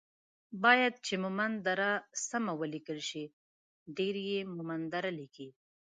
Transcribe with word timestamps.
بايد 0.63 0.93
چې 1.05 1.13
مومند 1.23 1.55
دره 1.67 1.89
سمه 2.29 2.53
وليکل 2.61 2.99
شي 3.09 3.23
،ډير 3.95 4.15
يي 4.29 4.39
مومندره 4.55 5.11
ليکي 5.19 5.47